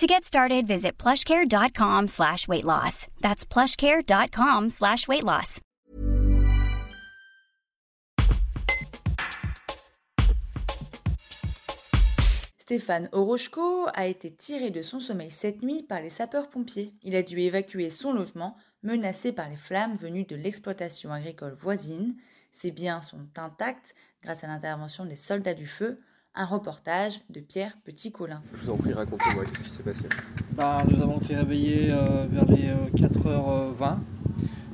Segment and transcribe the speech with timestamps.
[0.00, 3.06] To get started, visit plushcare.com slash weight loss.
[3.20, 5.60] That's plushcare.com slash weight loss.
[12.56, 16.94] Stéphane Orochko a été tiré de son sommeil cette nuit par les sapeurs-pompiers.
[17.02, 22.16] Il a dû évacuer son logement menacé par les flammes venues de l'exploitation agricole voisine.
[22.50, 26.00] Ses biens sont intacts grâce à l'intervention des soldats du feu.
[26.36, 28.40] Un reportage de Pierre Petit-Colin.
[28.54, 30.08] Je vous en prie, racontez-moi, qu'est-ce qui s'est passé?
[30.52, 33.96] Bah, Nous avons été réveillés euh, vers les 4h20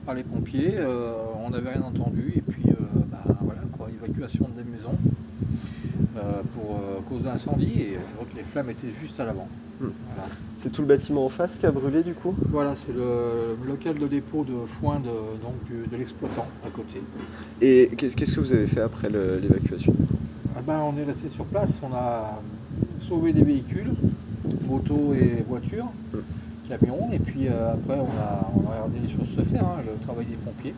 [0.05, 0.75] par les pompiers.
[0.77, 2.75] Euh, on n'avait rien entendu et puis euh,
[3.11, 4.97] bah, voilà, quoi, évacuation des maisons
[6.55, 9.49] pour cause d'incendie et c'est vrai que les flammes étaient juste à l'avant.
[9.81, 9.91] Hmm.
[10.57, 12.35] C'est tout le bâtiment en face qui a brûlé du coup?
[12.49, 15.11] Voilà, c'est le local de dépôt de foin de,
[15.43, 17.03] donc, de l'exploitant à côté.
[17.61, 19.95] Et qu'est-ce que vous avez fait après l'évacuation?
[20.57, 22.41] Ah ben, On est resté sur place, on a
[23.01, 23.93] sauvé des véhicules,
[24.69, 25.89] motos et voitures,
[26.69, 29.83] camions, et puis euh, après on a, on a, regardé les choses se faire, hein,
[29.87, 30.75] le travail des pompiers,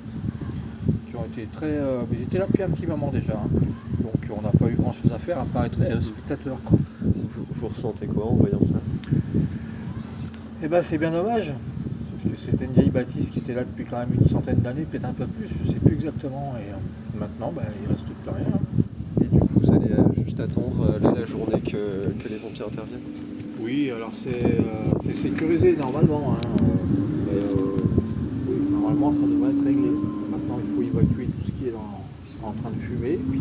[1.08, 1.70] qui ont été très...
[1.70, 3.48] Euh, ils étaient là depuis un petit moment déjà, hein.
[4.02, 6.56] donc on n'a pas eu grand chose à faire à part être spectateur.
[7.00, 8.74] Vous, vous, ressentez quoi en voyant ça?
[10.62, 11.52] Eh ben c'est bien dommage,
[12.22, 14.82] parce que c'était une vieille bâtisse qui était là depuis quand même une centaine d'années,
[14.82, 18.04] peut-être un peu plus, je ne sais plus exactement, et euh, maintenant ben, il reste
[18.04, 18.46] plus rien.
[18.52, 18.97] Hein euh,
[20.40, 23.00] attendre euh, la journée que, les pompiers interviennent
[23.60, 26.34] Oui, alors c'est euh, sécurisé normalement.
[26.34, 26.48] Hein,
[28.70, 29.90] normalement, ça devrait être réglé.
[30.30, 33.40] Maintenant, il faut évacuer tout ce qui est en train de fumer, puis